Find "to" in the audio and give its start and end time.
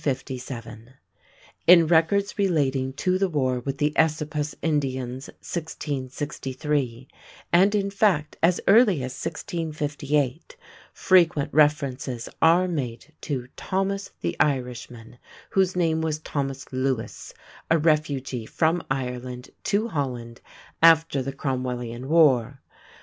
2.93-3.19, 13.21-13.47, 19.65-19.87